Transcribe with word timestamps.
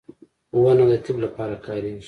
•ونه 0.61 0.85
د 0.89 0.91
طب 1.05 1.17
لپاره 1.25 1.55
کارېږي. 1.65 1.99